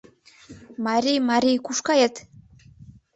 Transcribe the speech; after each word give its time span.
-Мари, 0.85 1.15
мари, 1.27 1.53
куш 1.65 1.77
кает? 1.87 2.15